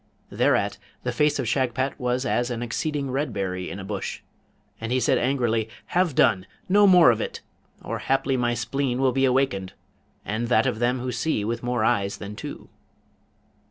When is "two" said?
12.35-12.67